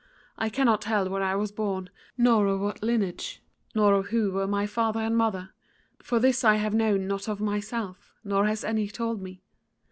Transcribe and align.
I 0.35 0.49
cannot 0.49 0.81
tell 0.81 1.07
where 1.07 1.21
I 1.21 1.35
was 1.35 1.51
born 1.51 1.91
nor 2.17 2.47
of 2.47 2.59
what 2.59 2.81
lineage, 2.81 3.39
nor 3.75 3.93
of 3.93 4.07
who 4.07 4.31
were 4.31 4.47
my 4.47 4.65
father 4.65 4.99
and 4.99 5.15
mother; 5.15 5.51
for 6.01 6.17
this 6.17 6.43
I 6.43 6.55
have 6.55 6.73
known 6.73 7.05
not 7.05 7.27
of 7.27 7.39
myself, 7.39 8.15
nor 8.23 8.47
has 8.47 8.63
any 8.63 8.87
told 8.87 9.21
me. 9.21 9.43